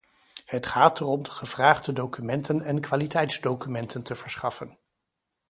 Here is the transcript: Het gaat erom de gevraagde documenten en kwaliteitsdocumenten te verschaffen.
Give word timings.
Het 0.45 0.65
gaat 0.65 0.99
erom 0.99 1.23
de 1.23 1.29
gevraagde 1.31 1.93
documenten 1.93 2.61
en 2.61 2.81
kwaliteitsdocumenten 2.81 4.03
te 4.03 4.15
verschaffen. 4.15 4.77